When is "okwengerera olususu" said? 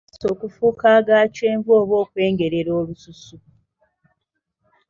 2.03-3.37